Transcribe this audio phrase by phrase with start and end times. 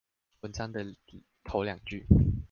[0.39, 0.83] 文章的
[1.43, 2.07] 頭兩句